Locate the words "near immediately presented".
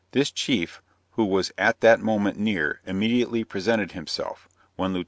2.39-3.91